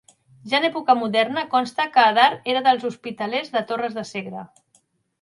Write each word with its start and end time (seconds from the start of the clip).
Ja 0.53 0.55
en 0.59 0.63
època 0.69 0.95
moderna 1.01 1.43
consta 1.51 1.87
que 1.97 2.03
Adar 2.13 2.27
era 2.55 2.65
dels 2.71 2.91
hospitalers 2.93 3.57
de 3.59 3.67
Torres 3.73 3.99
de 4.03 4.11
Segre. 4.17 4.47